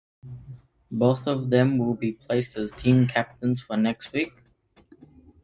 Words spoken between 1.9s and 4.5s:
be placed as team captains for next week.